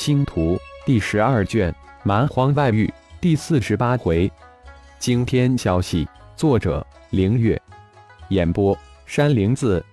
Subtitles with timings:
[0.00, 1.74] 星图第十二卷
[2.04, 4.32] 蛮荒外域第四十八回，
[4.98, 7.60] 惊天消息，作者凌月，
[8.30, 8.74] 演播
[9.04, 9.84] 山灵子。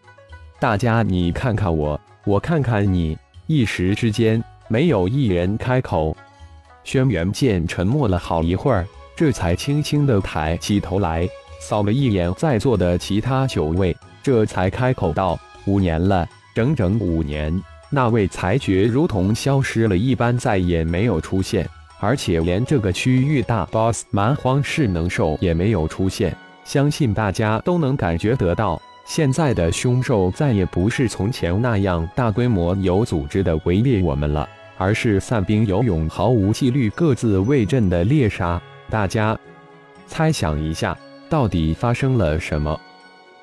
[0.61, 3.17] 大家你看看我，我看看你，
[3.47, 6.15] 一时之间没有一人开口。
[6.85, 11.27] 轩辕剑沉默了好一会儿，这才轻轻的抬起头来，
[11.59, 13.93] 扫了一眼在座的其他九位，
[14.23, 15.37] 这才开口道
[15.67, 21.67] ：“五年了，整整五年。”那位裁决如同消失了一般，再也没有出现，
[21.99, 26.35] 而且连这个区域大 BOSS 蛮荒噬能兽也没有出现。
[26.65, 34.47] 相信大家都能感觉得到，现在的凶兽再也不是从前那样大规模、有组织的围猎我们了，
[34.77, 38.61] 而是散兵游勇、毫无纪律、各自为阵的猎杀。
[38.89, 39.37] 大家
[40.07, 40.97] 猜想一下，
[41.29, 42.77] 到底发生了什么？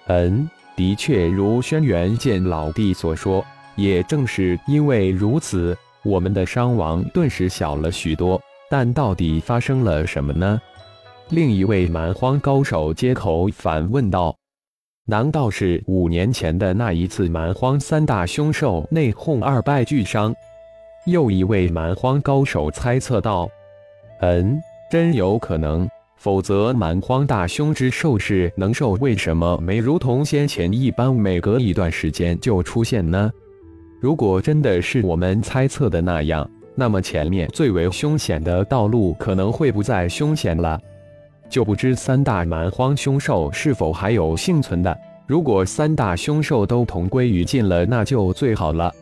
[0.09, 3.43] 嗯，的确如轩辕剑老弟所说。
[3.77, 8.41] 也正是因为如此，我们的伤亡顿时小了许多。
[8.71, 10.61] 但到底发生了什么呢？
[11.31, 14.35] 另一位蛮荒高手接口反问道
[15.07, 20.35] ：“难道是五年前的那一次蛮荒三大凶兽内讧二败俱伤？”
[21.07, 23.49] 又一位蛮荒高手猜测道
[24.21, 24.59] ：“嗯，
[24.91, 25.89] 真有可能。
[26.17, 33.31] 否则，蛮荒大凶之兽是能兽为什么没如同先前一般，每隔一段时间就出现呢？”
[34.05, 40.79] 如果真的是我们猜测的那样，那么前面最为凶险的道路可能会不再凶险了。
[41.49, 44.95] 就不知三大蛮荒凶兽是否还有幸存的。
[45.27, 48.93] 如果三大凶兽都同归于尽了，那就最好了。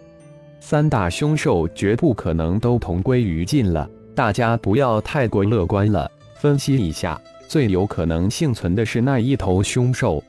[0.60, 6.08] 三大凶兽绝不可能都同归于尽了，大家不要太过乐观了。
[6.36, 10.22] 分析一下，最有可能幸存的是那一头凶兽。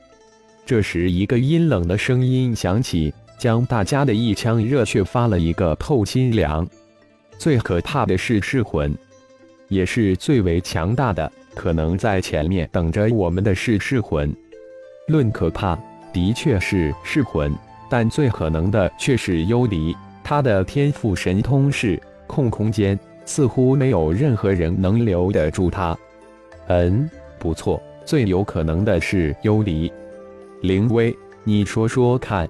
[0.66, 3.14] 这时，一个阴冷的声音响起。
[3.38, 6.66] 将大家的一腔热血发了一个透心凉。
[7.36, 8.96] 最可怕的是噬魂，
[9.68, 14.34] 也是最为强大的，可能在前面等着我们的是噬魂。
[15.08, 15.78] 论可怕，
[16.12, 17.52] 的确是噬魂，
[17.90, 19.94] 但最可能的却是幽离。
[20.22, 25.94] 他的天赋神通是控空间，似乎没有任何人能留得住他。
[26.68, 29.92] 嗯，不错，最有可能的是幽离。
[30.62, 32.48] 灵威，你说说看。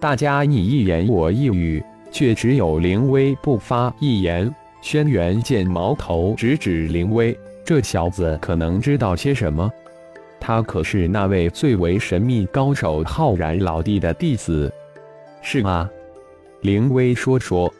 [0.00, 1.82] 大家你一言我一语，
[2.12, 4.54] 却只有灵威不发一言。
[4.80, 9.68] 轩辕剑矛头直指灵威，这小子可能知道些什么？
[10.38, 14.72] 他可是那位最为神秘高手浩然老弟的弟子，
[15.42, 15.90] 是吗？
[16.62, 17.72] 灵威说说，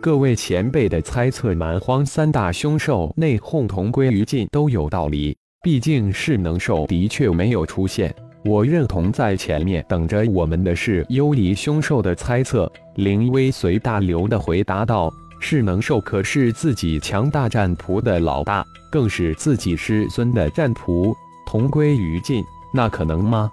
[0.00, 5.36] 各位前辈的猜测，蛮荒三大凶兽内讧同归于尽都有道理。
[5.64, 8.14] 毕竟是能兽的确没有出现。
[8.44, 12.70] 我认同在前面等着我们的是幽离凶兽的猜测。
[12.94, 21.14] 灵威随大流的回答道：“是能兽，可是自己强大战仆的老大，更是自己师尊的战仆，
[21.46, 23.50] 同归于尽，那可能吗？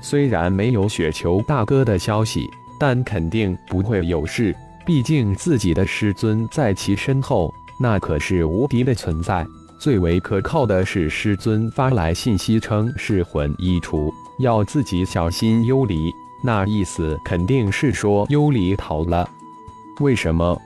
[0.00, 4.54] 虽然没有雪球大哥的消息，但肯定不会有事。
[4.84, 9.46] 毕竟自己的师尊在其身后，那可是无敌的存在。”
[9.78, 16.10] 最为可靠的是师尊发来信息称噬魂已除，要自己小心幽离。
[16.42, 19.28] 那意思肯定是说幽离逃了。
[20.00, 20.56] 为什么？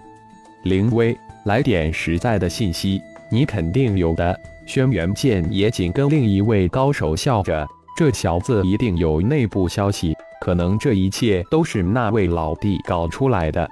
[0.64, 3.00] 灵威，来点实在的信息，
[3.30, 4.38] 你肯定有的。
[4.66, 7.66] 轩辕剑也紧跟另一位高手笑着，
[7.96, 13.68] 这小子一定有内部消息，可能这一切都是那位老弟搞出来的。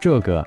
[0.00, 0.44] 这个，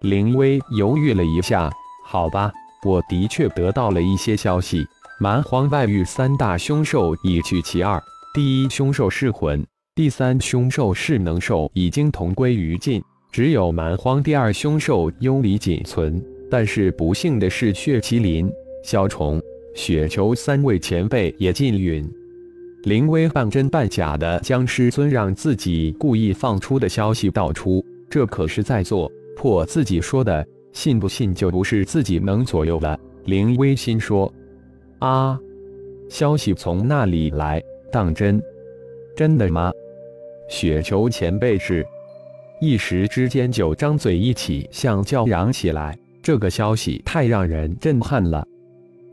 [0.00, 1.70] 灵威犹豫了一下，
[2.04, 2.50] 好吧。
[2.84, 4.84] 我的确得到了一些消息，
[5.20, 8.02] 蛮荒外域三大凶兽已去其二，
[8.34, 13.00] 第一凶兽噬魂，第三凶兽噬能兽已经同归于尽，
[13.30, 16.20] 只有蛮荒第二凶兽幽离仅存。
[16.50, 18.50] 但是不幸的是，血麒麟、
[18.82, 19.40] 小虫、
[19.76, 22.06] 雪球三位前辈也尽陨。
[22.82, 30.44] 林威半真半假的将师尊让自己故意放出的消息道出，这可是在做破自己说的。
[30.72, 32.98] 信不信就不是自己能左右了。
[33.24, 34.32] 林威心说
[34.98, 35.38] ：“啊，
[36.08, 37.62] 消息从那里来？
[37.90, 38.42] 当真？
[39.16, 39.70] 真的吗？”
[40.48, 41.86] 雪球前辈是
[42.60, 45.96] 一时之间就张嘴一起像叫嚷起来。
[46.22, 48.46] 这个消息太让人震撼了。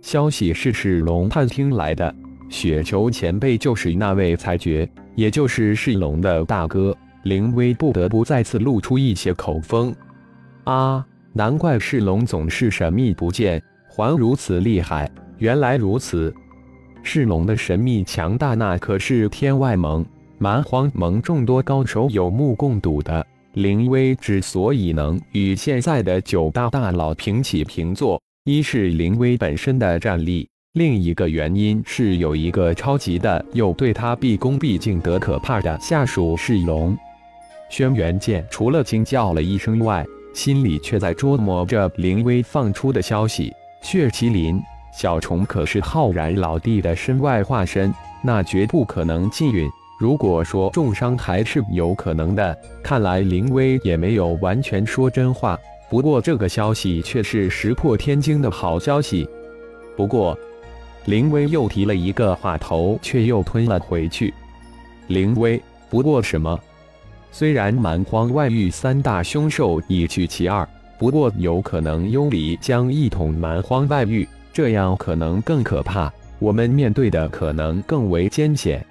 [0.02, 2.14] 消息是世龙探听来的。
[2.50, 6.96] 雪球前辈就是那位裁决，也就是世龙的大哥。
[7.24, 9.94] 林威不得不再次露出一些口风。
[10.64, 11.06] 啊！
[11.34, 15.10] 难怪世龙总是神秘不见，还如此厉害。
[15.38, 16.34] 原来如此，
[17.04, 20.06] 世龙的神秘强大，那可是天外盟、
[20.38, 23.26] 蛮荒盟众多高手有目共睹的。
[23.54, 36.98] 林威之所以能与现在的九大大佬平起平坐，一是林威本身的战力，另一个原因是有一个超级的又对他毕恭毕敬得可怕的下属世龙
[37.70, 38.46] 轩辕剑。
[38.52, 44.62] 除了惊叫了一声外，心里却在琢磨着灵威放出的消息：血麒麟
[44.94, 49.70] 小虫可是浩然老弟的身外化身，那绝不可能禁运。
[50.00, 55.60] 如果说重伤还是有可能的，看来林威也没有完全说真话。
[55.90, 59.28] 不过这个消息却是石破天惊的好消息。
[59.98, 60.38] 不过，
[61.06, 64.34] 林威又提了一个话头，却又吞了回去。
[65.08, 66.58] 林威，不过什么？
[67.32, 70.68] 虽然蛮荒外域三大凶兽已去其二，
[70.98, 76.12] 不过有可能幽离将一统蛮荒外域，这样可能更可怕。
[76.40, 78.86] 我们面对的可能更为艰险。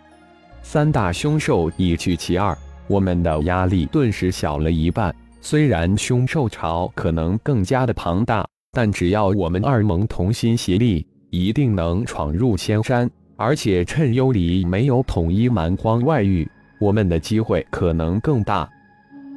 [0.62, 2.56] 三大凶兽已去其二，
[2.86, 5.14] 我们的压力顿时小了一半。
[5.40, 13.10] 虽然凶兽潮可能更加的庞大，但只要我们二盟同心协力，一定能闯入仙山。
[13.36, 18.68] 而且趁幽离没有统一蛮荒外域，我们的机会可能更大。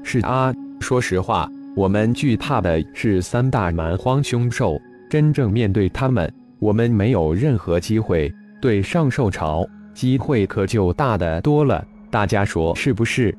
[0.03, 4.79] 是啊，说实话，我们惧怕的是三大蛮荒凶兽，
[5.09, 8.33] 真正面对他们，我们没有任何机会。
[8.61, 9.67] 对上兽潮。
[9.93, 13.37] 机会可就大得多了，大家说是不是？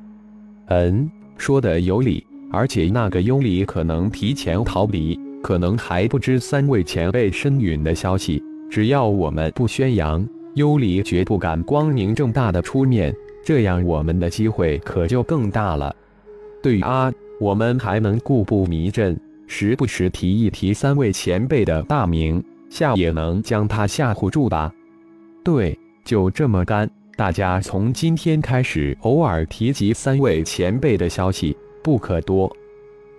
[0.67, 2.23] 嗯，说的有理。
[2.51, 8.39] 而且那个幽离可能提前逃离，可能还不知三位前辈身陨的消息。
[8.69, 10.23] 只要我们不宣扬，
[10.53, 13.11] 幽离绝不敢光明正大的出面，
[13.43, 15.95] 这样我们的机会可就更大了。
[16.61, 24.71] 对啊，我们还能故布迷阵，时不时提一提三位前辈的大名，吓也能将他吓唬住吧？
[25.43, 25.77] 对。
[26.05, 32.53] 就这么干，大家从今天开始偶尔提及三位前辈的消息不可多。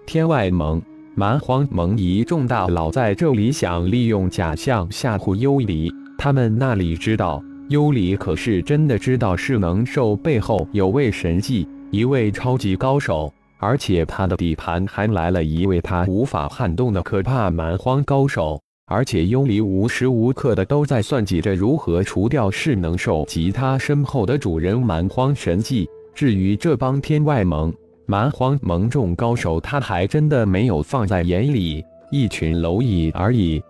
[0.05, 0.83] 天外盟、
[1.15, 18.61] 蛮荒盟一众大佬在这里想利用假象吓唬幽离，他们那里知道幽离可是真的知道是能兽背后有位神迹，一位超级高手，而且他的底盘还来了一位他无法撼动的可怕蛮荒高手。
[18.87, 25.89] 而且幽离无时无刻的都在算计着如何除掉噬能兽及他身后的主人蛮荒神迹。
[26.15, 27.73] 至于这帮天外盟、
[28.05, 33.61] 蛮荒盟众高手，他还真的没有放在眼里，一群蝼蚁而已。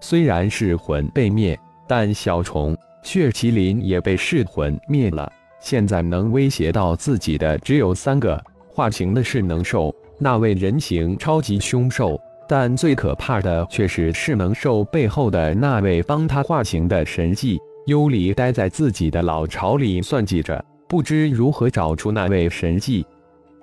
[0.00, 1.58] 虽然是魂被灭，
[1.88, 5.30] 但小虫、血麒麟也被噬魂灭了。
[5.60, 12.20] 现在能威胁到自己的只有三个化形的噬能兽，那位人形超级凶兽。
[12.46, 17.58] 但最可怕的却是噬能兽背后的那位帮他化形的神迹。
[17.86, 23.06] 幽离待在自己的老巢里算计着，不知如何找出那位神迹。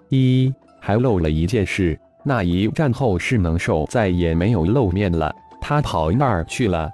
[0.10, 6.90] 一还漏了一件事，那一战后噬能兽再也没有露面了，他跑那儿去了？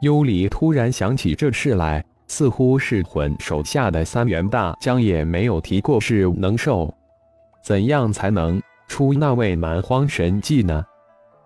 [0.00, 6.92] 幽离突然想起这事来，似乎是魂手下的三元大将也没有提过是能兽。
[7.62, 10.84] 怎样才能出那位蛮荒神迹呢？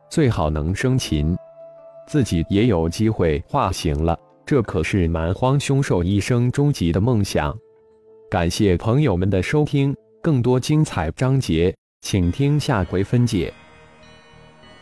[0.08, 1.36] 最好能生擒，
[2.06, 4.16] 自己也有机会化形了。
[4.46, 7.52] 这可是蛮荒凶兽一生终极的梦想。
[8.30, 13.52] 感谢朋友们的收听，更多精彩章节，请听下回分解。